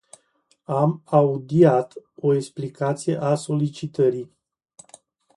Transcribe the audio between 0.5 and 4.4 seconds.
Am audiat o explicație a solicitării.